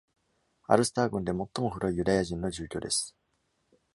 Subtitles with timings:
[0.65, 3.15] アルスター郡で最も古いユダヤ人の住居です。